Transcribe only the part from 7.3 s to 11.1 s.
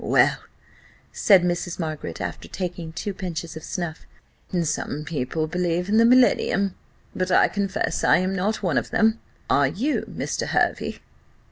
confess I am not one of them are you, Mr. Hervey?"